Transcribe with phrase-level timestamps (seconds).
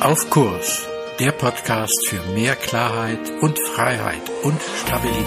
[0.00, 5.26] Auf Kurs, der Podcast für mehr Klarheit und Freiheit und Stabilität.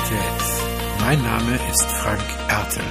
[0.99, 2.83] Mein Name ist Frank Ertel.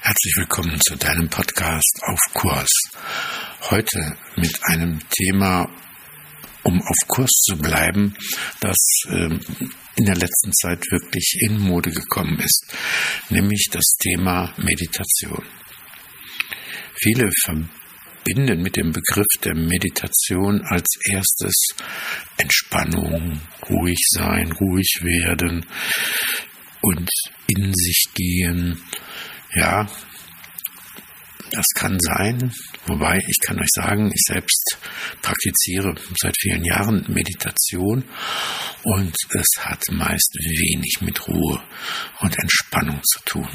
[0.00, 2.70] Herzlich willkommen zu deinem Podcast Auf Kurs.
[3.70, 5.68] Heute mit einem Thema,
[6.62, 8.14] um auf Kurs zu bleiben,
[8.60, 8.78] das
[9.08, 9.40] ähm,
[9.96, 12.64] in der letzten Zeit wirklich in Mode gekommen ist,
[13.28, 15.42] nämlich das Thema Meditation.
[17.02, 21.54] Viele verbinden mit dem Begriff der Meditation als erstes
[22.36, 25.66] Entspannung, ruhig sein, ruhig werden
[26.80, 27.10] und
[27.48, 28.80] in sich gehen.
[29.54, 29.88] Ja,
[31.50, 32.54] das kann sein,
[32.86, 34.78] wobei ich kann euch sagen, ich selbst
[35.20, 38.04] praktiziere seit vielen Jahren Meditation
[38.84, 41.62] und es hat meist wenig mit Ruhe
[42.20, 43.48] und Entspannung zu tun.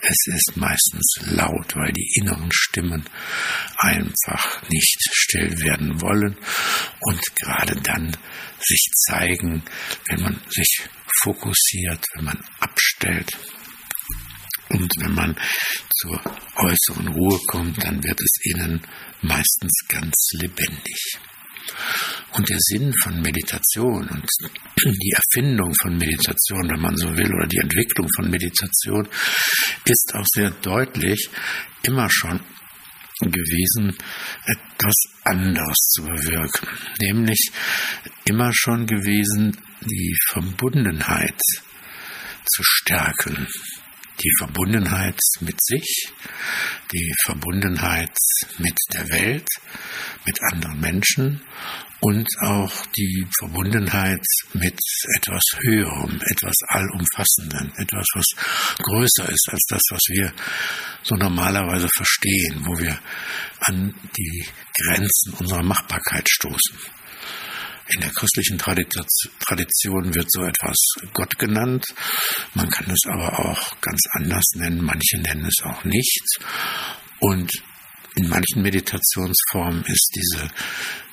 [0.00, 3.04] Es ist meistens laut, weil die inneren Stimmen
[3.76, 6.36] einfach nicht still werden wollen
[7.00, 8.16] und gerade dann
[8.60, 9.62] sich zeigen,
[10.08, 10.88] wenn man sich
[11.22, 13.36] fokussiert, wenn man abstellt.
[14.70, 15.36] Und wenn man
[16.00, 16.20] zur
[16.56, 18.86] äußeren Ruhe kommt, dann wird es innen
[19.22, 21.18] meistens ganz lebendig.
[22.32, 24.26] Und der Sinn von Meditation und
[24.84, 29.08] die Erfindung von Meditation, wenn man so will, oder die Entwicklung von Meditation,
[29.84, 31.28] ist auch sehr deutlich
[31.82, 32.40] immer schon
[33.20, 33.96] gewesen,
[34.46, 34.94] etwas
[35.24, 36.68] anderes zu bewirken.
[37.00, 37.50] Nämlich
[38.24, 41.40] immer schon gewesen, die Verbundenheit
[42.44, 43.48] zu stärken.
[44.20, 46.12] Die Verbundenheit mit sich,
[46.92, 48.16] die Verbundenheit
[48.58, 49.46] mit der Welt,
[50.26, 51.40] mit anderen Menschen
[52.00, 54.78] und auch die Verbundenheit mit
[55.16, 58.26] etwas Höherem, etwas Allumfassendem, etwas, was
[58.78, 60.32] größer ist als das, was wir
[61.02, 62.98] so normalerweise verstehen, wo wir
[63.60, 64.46] an die
[64.82, 66.78] Grenzen unserer Machbarkeit stoßen.
[67.94, 70.76] In der christlichen Tradition wird so etwas
[71.14, 71.86] Gott genannt.
[72.54, 74.84] Man kann es aber auch ganz anders nennen.
[74.84, 76.26] Manche nennen es auch nicht.
[77.20, 77.50] Und
[78.18, 80.48] in manchen Meditationsformen ist diese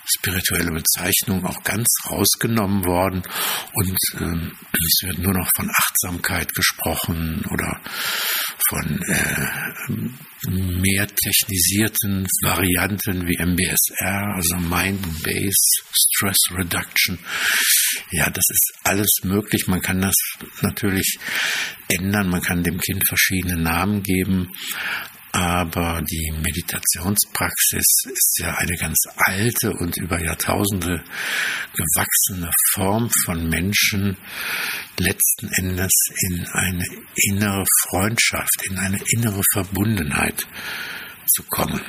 [0.08, 3.24] spirituelle Bezeichnung auch ganz rausgenommen worden
[3.74, 4.52] und äh,
[4.86, 7.82] es wird nur noch von Achtsamkeit gesprochen oder
[8.70, 17.18] von äh, mehr technisierten Varianten wie MBSR, also Mind-Based Stress Reduction.
[18.12, 19.66] Ja, das ist alles möglich.
[19.68, 20.16] Man kann das
[20.62, 21.18] natürlich
[21.88, 22.30] ändern.
[22.30, 24.52] Man kann dem Kind verschiedene Namen geben.
[25.36, 31.04] Aber die Meditationspraxis ist ja eine ganz alte und über Jahrtausende
[31.74, 34.16] gewachsene Form von Menschen
[34.98, 35.92] letzten Endes
[36.30, 36.86] in eine
[37.28, 40.48] innere Freundschaft, in eine innere Verbundenheit
[41.28, 41.82] zu kommen.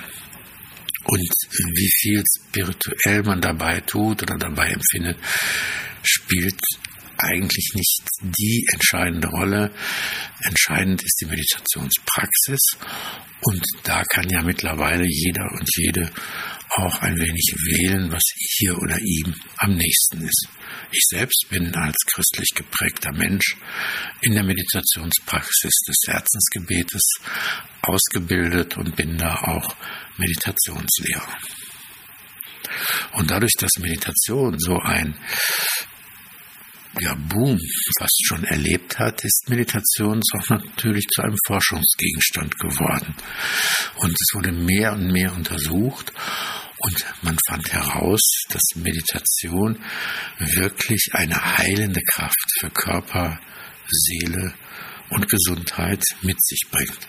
[1.05, 1.31] Und
[1.77, 5.19] wie viel spirituell man dabei tut oder dabei empfindet,
[6.03, 6.61] spielt
[7.19, 9.73] eigentlich nicht die entscheidende Rolle.
[10.43, 12.61] Entscheidend ist die Meditationspraxis
[13.43, 16.11] und da kann ja mittlerweile jeder und jede
[16.71, 18.23] auch ein wenig wählen, was
[18.61, 20.49] ihr oder ihm am nächsten ist.
[20.91, 23.57] Ich selbst bin als christlich geprägter Mensch
[24.21, 27.03] in der Meditationspraxis des Herzensgebetes
[27.83, 29.77] ausgebildet und bin da auch
[30.19, 31.39] Meditationslehrer.
[33.13, 35.17] Und dadurch, dass Meditation so ein
[37.29, 37.59] Boom
[37.99, 43.15] fast schon erlebt hat, ist Meditation auch natürlich zu einem Forschungsgegenstand geworden.
[43.97, 46.13] Und es wurde mehr und mehr untersucht
[46.79, 48.21] und man fand heraus,
[48.51, 49.79] dass Meditation
[50.39, 53.41] wirklich eine heilende Kraft für Körper,
[53.89, 54.55] Seele
[55.11, 57.09] und Gesundheit mit sich bringt.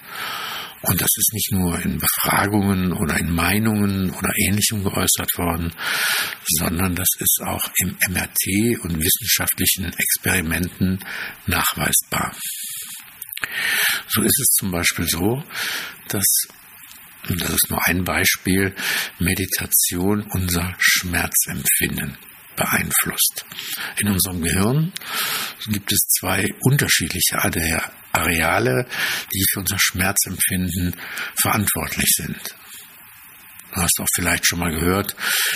[0.84, 5.74] Und das ist nicht nur in Befragungen oder in Meinungen oder ähnlichem geäußert worden,
[6.60, 11.04] sondern das ist auch im MRT und wissenschaftlichen Experimenten
[11.46, 12.36] nachweisbar.
[14.10, 15.44] So ist es zum Beispiel so,
[16.10, 16.26] dass
[17.30, 18.74] und das ist nur ein Beispiel,
[19.20, 22.18] Meditation unser Schmerzempfinden
[22.56, 23.46] beeinflusst.
[23.98, 24.94] In unserem Gehirn
[25.68, 27.38] gibt es zwei unterschiedliche
[28.14, 28.88] Areale,
[29.34, 30.96] die für unser Schmerzempfinden
[31.42, 32.56] verantwortlich sind.
[33.74, 35.16] Du hast auch vielleicht schon mal gehört,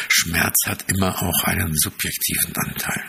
[0.10, 3.04] Schmerz hat immer auch einen subjektiven Anteil.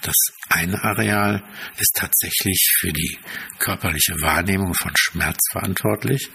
[0.00, 0.14] Das
[0.48, 1.42] eine Areal
[1.78, 3.18] ist tatsächlich für die
[3.58, 6.30] körperliche Wahrnehmung von Schmerz verantwortlich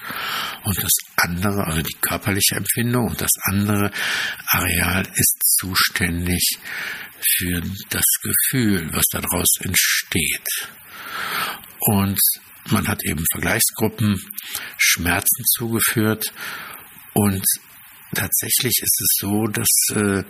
[0.63, 3.91] und das andere, also die körperliche Empfindung und das andere
[4.47, 6.59] Areal ist zuständig
[7.37, 10.47] für das Gefühl, was daraus entsteht.
[11.79, 12.19] Und
[12.69, 14.21] man hat eben Vergleichsgruppen
[14.77, 16.31] Schmerzen zugeführt
[17.13, 17.43] Und
[18.13, 20.23] tatsächlich ist es so, dass äh,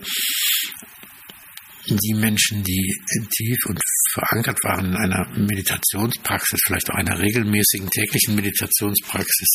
[1.88, 2.94] die Menschen, die
[3.36, 3.80] tief und
[4.14, 9.50] verankert waren in einer Meditationspraxis, vielleicht auch einer regelmäßigen täglichen Meditationspraxis,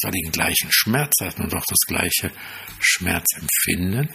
[0.00, 2.32] zwar den gleichen Schmerz hatten und auch das gleiche
[2.80, 4.08] Schmerzempfinden,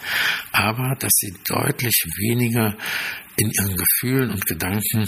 [0.51, 2.77] aber dass sie deutlich weniger
[3.37, 5.05] in ihren Gefühlen und Gedanken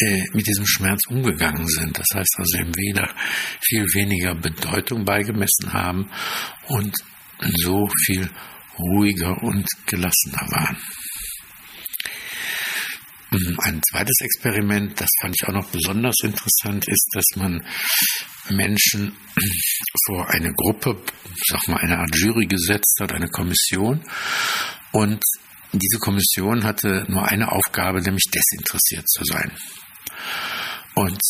[0.00, 1.98] äh, mit diesem Schmerz umgegangen sind.
[1.98, 3.14] Das heißt also dem Wähler
[3.60, 6.10] viel weniger Bedeutung beigemessen haben
[6.68, 6.94] und
[7.40, 8.28] so viel
[8.78, 10.76] ruhiger und gelassener waren.
[13.30, 17.62] Ein zweites Experiment, das fand ich auch noch besonders interessant, ist, dass man
[18.48, 19.14] Menschen
[20.06, 21.02] vor eine Gruppe,
[21.46, 24.02] sag mal eine Art Jury gesetzt hat, eine Kommission.
[24.92, 25.22] Und
[25.72, 29.52] diese Kommission hatte nur eine Aufgabe, nämlich desinteressiert zu sein.
[30.94, 31.20] Und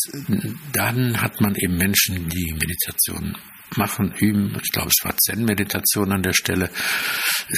[0.73, 3.37] dann hat man eben Menschen, die Meditation
[3.77, 6.71] machen, üben, ich glaube es war Zen-Meditation an der Stelle,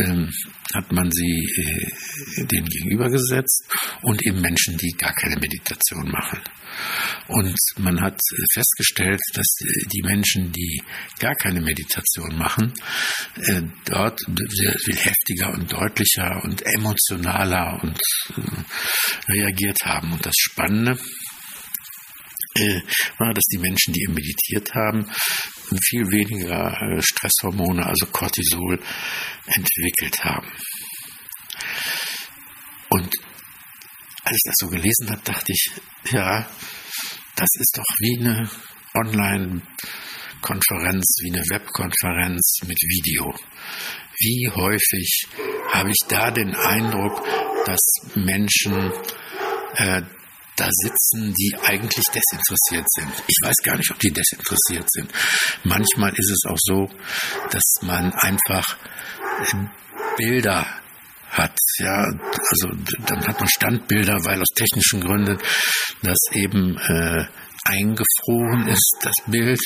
[0.00, 0.28] ähm,
[0.74, 3.64] hat man sie äh, denen gegenübergesetzt
[4.02, 6.40] und eben Menschen, die gar keine Meditation machen.
[7.30, 8.18] Und man hat
[8.52, 9.46] festgestellt, dass
[9.92, 10.82] die Menschen, die
[11.20, 12.72] gar keine Meditation machen,
[13.36, 14.18] äh, dort
[14.48, 18.00] sehr viel heftiger und deutlicher und emotionaler und
[18.36, 20.12] äh, reagiert haben.
[20.12, 20.98] Und das Spannende
[22.56, 22.80] äh,
[23.18, 25.06] war, dass die Menschen, die meditiert haben,
[25.88, 28.82] viel weniger äh, Stresshormone, also Cortisol,
[29.46, 30.50] entwickelt haben.
[32.88, 33.14] Und
[34.24, 35.70] als ich das so gelesen habe, dachte ich,
[36.10, 36.48] ja,
[37.40, 38.50] das ist doch wie eine
[38.94, 43.34] Online-Konferenz, wie eine Webkonferenz mit Video.
[44.18, 45.26] Wie häufig
[45.72, 47.26] habe ich da den Eindruck,
[47.64, 47.80] dass
[48.14, 48.92] Menschen
[49.76, 50.02] äh,
[50.56, 53.10] da sitzen, die eigentlich desinteressiert sind.
[53.26, 55.10] Ich weiß gar nicht, ob die desinteressiert sind.
[55.64, 56.90] Manchmal ist es auch so,
[57.50, 58.76] dass man einfach
[60.18, 60.66] Bilder
[61.30, 62.04] hat, ja,
[62.50, 62.68] also
[63.06, 65.38] dann hat man Standbilder, weil aus technischen Gründen
[66.02, 67.24] das eben äh,
[67.64, 69.60] eingefroren ist, das Bild.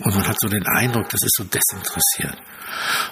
[0.00, 2.38] Und man hat so den Eindruck, das ist so desinteressiert.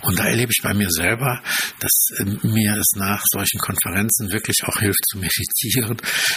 [0.02, 1.42] Und da erlebe ich bei mir selber,
[1.80, 5.96] dass äh, mir es nach solchen Konferenzen wirklich auch hilft zu meditieren,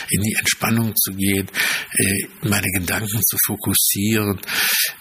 [0.10, 1.48] in die Entspannung zu gehen,
[1.98, 4.40] äh, meine Gedanken zu fokussieren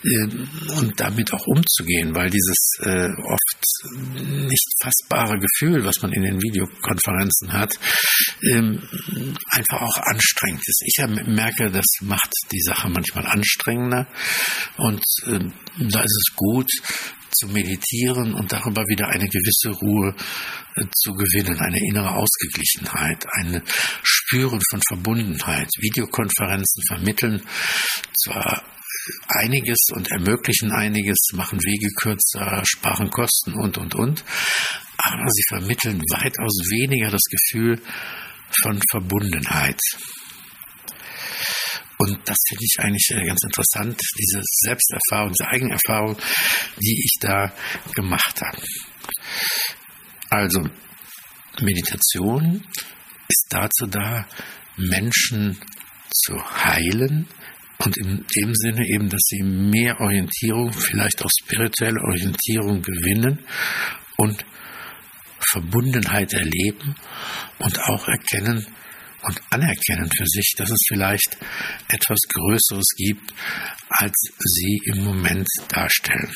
[0.04, 3.48] äh, und damit auch umzugehen, weil dieses oft
[4.14, 7.72] nicht fassbare Gefühl, was man in den Videokonferenzen hat,
[8.42, 8.82] ähm,
[9.50, 10.82] einfach auch anstrengend ist.
[10.84, 14.06] Ich merke, das macht die Sache manchmal anstrengender
[14.76, 15.02] und
[15.78, 16.70] da ist es gut,
[17.30, 20.14] zu meditieren und darüber wieder eine gewisse Ruhe
[20.76, 23.62] äh, zu gewinnen, eine innere Ausgeglichenheit, ein
[24.02, 25.68] Spüren von Verbundenheit.
[25.78, 27.42] Videokonferenzen vermitteln
[28.16, 28.64] zwar
[29.28, 34.24] einiges und ermöglichen einiges, machen Wege kürzer, sparen Kosten und, und, und,
[34.98, 37.80] aber sie vermitteln weitaus weniger das Gefühl
[38.62, 39.80] von Verbundenheit.
[41.98, 46.16] Und das finde ich eigentlich äh, ganz interessant, diese Selbsterfahrung, diese Eigenerfahrung,
[46.80, 47.52] die ich da
[47.94, 48.62] gemacht habe.
[50.30, 50.64] Also,
[51.60, 52.64] Meditation
[53.28, 54.26] ist dazu da,
[54.76, 55.58] Menschen
[56.10, 57.26] zu heilen
[57.78, 63.44] und in dem Sinne eben, dass sie mehr Orientierung, vielleicht auch spirituelle Orientierung gewinnen
[64.16, 64.44] und
[65.50, 66.94] Verbundenheit erleben
[67.58, 68.66] und auch erkennen,
[69.22, 71.36] und anerkennen für sich, dass es vielleicht
[71.88, 73.32] etwas Größeres gibt,
[73.88, 76.32] als sie im Moment darstellen.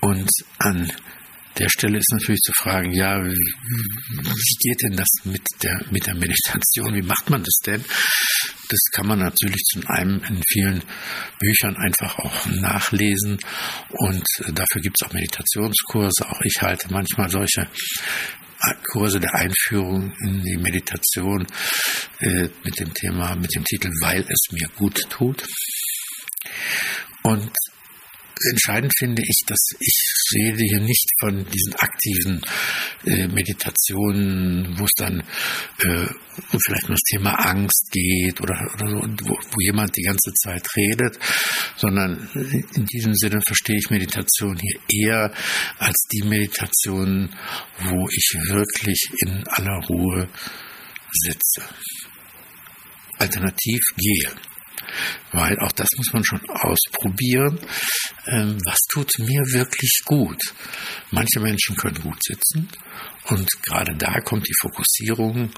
[0.00, 0.92] Und an
[1.58, 6.14] der Stelle ist natürlich zu fragen, ja, wie geht denn das mit der, mit der
[6.14, 6.94] Meditation?
[6.94, 7.82] Wie macht man das denn?
[8.68, 10.82] Das kann man natürlich zum einen in vielen
[11.38, 13.38] Büchern einfach auch nachlesen
[13.90, 16.28] und dafür gibt es auch Meditationskurse.
[16.28, 17.68] Auch ich halte manchmal solche
[18.90, 21.46] Kurse der Einführung in die Meditation
[22.20, 25.46] äh, mit dem Thema, mit dem Titel Weil es mir gut tut.
[27.22, 27.50] Und
[28.50, 32.40] entscheidend finde ich, dass ich rede hier nicht von diesen aktiven
[33.04, 36.06] äh, Meditationen, wo es dann äh,
[36.64, 40.66] vielleicht um das Thema Angst geht oder, oder so, wo, wo jemand die ganze Zeit
[40.76, 41.18] redet,
[41.76, 42.28] sondern
[42.74, 45.32] in diesem Sinne verstehe ich Meditation hier eher
[45.78, 47.30] als die Meditation,
[47.80, 50.28] wo ich wirklich in aller Ruhe
[51.12, 51.62] sitze.
[53.18, 54.30] Alternativ gehe
[55.32, 57.58] weil auch das muss man schon ausprobieren.
[58.26, 60.40] Ähm, was tut mir wirklich gut?
[61.10, 62.68] Manche Menschen können gut sitzen
[63.28, 65.50] und gerade da kommt die Fokussierung.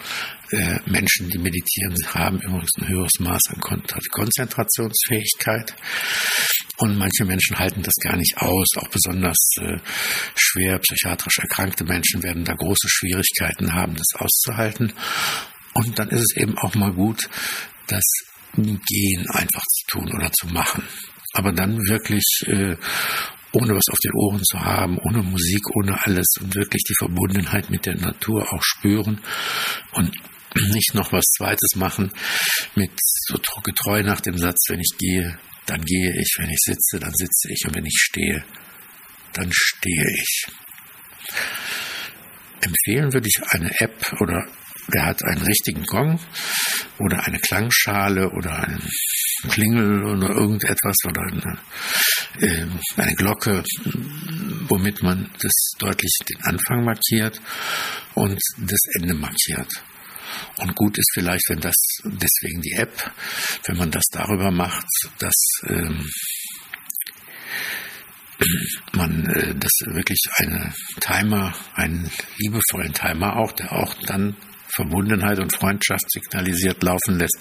[0.50, 3.60] Äh, Menschen, die meditieren, haben übrigens ein höheres Maß an
[4.10, 5.74] Konzentrationsfähigkeit.
[6.78, 8.68] Und manche Menschen halten das gar nicht aus.
[8.76, 9.78] Auch besonders äh,
[10.34, 14.94] schwer psychiatrisch erkrankte Menschen werden da große Schwierigkeiten haben, das auszuhalten.
[15.74, 17.28] Und dann ist es eben auch mal gut,
[17.88, 18.04] das
[18.62, 20.84] Gehen einfach zu tun oder zu machen.
[21.32, 22.76] Aber dann wirklich äh,
[23.52, 27.70] ohne was auf den Ohren zu haben, ohne Musik, ohne alles und wirklich die Verbundenheit
[27.70, 29.20] mit der Natur auch spüren
[29.92, 30.12] und
[30.72, 32.12] nicht noch was Zweites machen
[32.74, 36.98] mit so getreu nach dem Satz, wenn ich gehe, dann gehe ich, wenn ich sitze,
[36.98, 38.44] dann sitze ich und wenn ich stehe,
[39.34, 40.46] dann stehe ich.
[42.60, 44.46] Empfehlen würde ich eine App oder
[44.92, 46.18] der hat einen richtigen Gong
[46.98, 48.88] oder eine Klangschale oder einen
[49.48, 51.58] Klingel oder irgendetwas oder eine,
[52.40, 53.62] äh, eine Glocke,
[54.68, 57.40] womit man das deutlich den Anfang markiert
[58.14, 59.70] und das Ende markiert.
[60.58, 63.12] Und gut ist vielleicht, wenn das, deswegen die App,
[63.64, 64.86] wenn man das darüber macht,
[65.18, 65.34] dass
[65.66, 66.10] ähm,
[68.92, 74.36] man äh, das wirklich eine Timer, einen liebevollen Timer auch, der auch dann
[74.78, 77.38] Verbundenheit und Freundschaft signalisiert laufen lässt,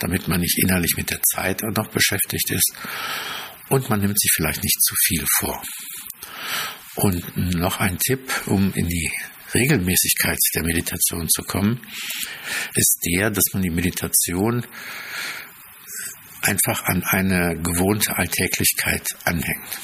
[0.00, 2.72] damit man nicht innerlich mit der Zeit noch beschäftigt ist.
[3.68, 5.62] Und man nimmt sich vielleicht nicht zu viel vor.
[6.96, 9.10] Und noch ein Tipp, um in die
[9.54, 11.80] Regelmäßigkeit der Meditation zu kommen,
[12.74, 14.66] ist der, dass man die Meditation
[16.42, 19.80] einfach an eine gewohnte Alltäglichkeit anhängt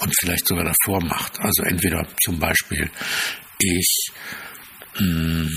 [0.00, 1.38] und vielleicht sogar davor macht.
[1.40, 2.90] Also entweder zum Beispiel
[3.58, 4.10] ich
[4.96, 5.50] hm,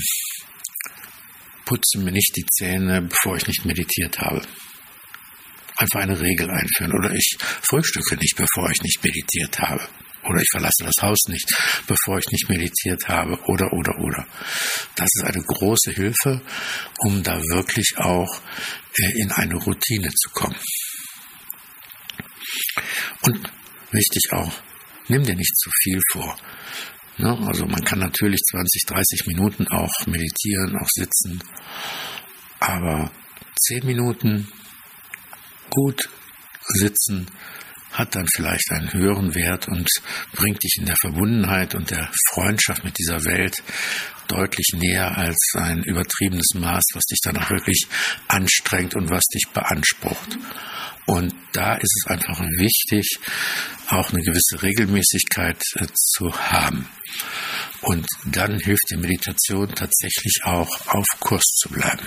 [1.64, 4.42] putze mir nicht die Zähne, bevor ich nicht meditiert habe.
[5.76, 6.92] Einfach eine Regel einführen.
[6.92, 9.88] Oder ich frühstücke nicht, bevor ich nicht meditiert habe.
[10.24, 11.48] Oder ich verlasse das Haus nicht,
[11.86, 13.38] bevor ich nicht meditiert habe.
[13.46, 14.26] Oder, oder, oder.
[14.96, 16.42] Das ist eine große Hilfe,
[16.98, 18.40] um da wirklich auch
[18.96, 20.56] äh, in eine Routine zu kommen.
[23.22, 23.50] Und
[23.92, 24.52] wichtig auch,
[25.08, 26.36] nimm dir nicht zu viel vor.
[27.20, 27.38] Ne?
[27.46, 31.42] Also man kann natürlich 20, 30 Minuten auch meditieren, auch sitzen,
[32.60, 33.10] aber
[33.58, 34.48] 10 Minuten
[35.70, 36.08] gut
[36.68, 37.26] sitzen
[37.92, 39.88] hat dann vielleicht einen höheren Wert und
[40.32, 43.62] bringt dich in der Verbundenheit und der Freundschaft mit dieser Welt
[44.28, 47.86] deutlich näher als ein übertriebenes Maß, was dich dann auch wirklich
[48.28, 50.38] anstrengt und was dich beansprucht.
[51.06, 53.18] Und da ist es einfach wichtig,
[53.88, 56.88] auch eine gewisse Regelmäßigkeit äh, zu haben.
[57.80, 62.06] Und dann hilft die Meditation tatsächlich auch auf Kurs zu bleiben.